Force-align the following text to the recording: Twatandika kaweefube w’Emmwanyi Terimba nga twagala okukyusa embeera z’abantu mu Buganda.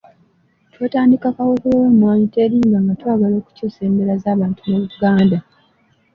Twatandika 0.73 1.27
kaweefube 1.35 1.77
w’Emmwanyi 1.81 2.25
Terimba 2.35 2.77
nga 2.83 2.93
twagala 2.99 3.33
okukyusa 3.37 3.79
embeera 3.87 4.15
z’abantu 4.23 4.59
mu 4.69 4.77
Buganda. 4.83 5.37